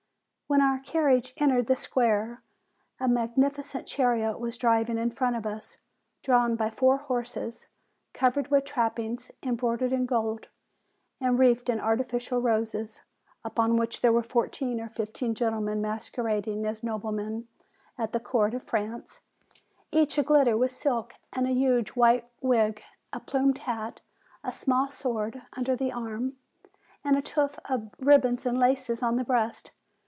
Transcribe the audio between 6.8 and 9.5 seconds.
horses covered with trappings